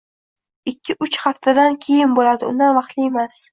[0.71, 3.41] Ikki-uch haftadan keyin bo`ladi, undan vaqtli emas